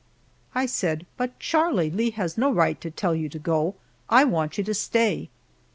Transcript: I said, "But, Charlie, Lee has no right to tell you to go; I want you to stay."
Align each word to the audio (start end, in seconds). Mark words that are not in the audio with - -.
I 0.55 0.65
said, 0.65 1.05
"But, 1.15 1.37
Charlie, 1.37 1.91
Lee 1.91 2.09
has 2.09 2.35
no 2.35 2.51
right 2.51 2.81
to 2.81 2.89
tell 2.89 3.13
you 3.13 3.29
to 3.29 3.37
go; 3.37 3.75
I 4.09 4.23
want 4.23 4.57
you 4.57 4.63
to 4.63 4.73
stay." 4.73 5.29